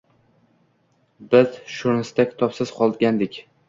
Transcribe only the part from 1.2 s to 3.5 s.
Biz Shrunsda kitobsiz qolgandik.